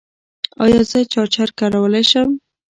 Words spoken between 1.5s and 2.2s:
کارولی